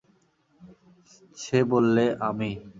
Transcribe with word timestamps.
সে 1.37 1.59
বললে, 1.63 2.05
আমি। 2.19 2.49